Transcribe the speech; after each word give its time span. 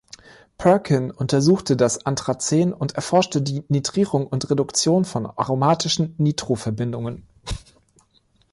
Perkin 0.57 1.11
untersuchte 1.11 1.77
das 1.77 2.07
Anthracen 2.07 2.73
und 2.73 2.93
erforschte 2.95 3.39
die 3.39 3.63
Nitrierung 3.67 4.25
und 4.25 4.49
Reduktion 4.49 5.05
von 5.05 5.27
aromatischen 5.27 6.15
Nitroverbindungen. 6.17 7.27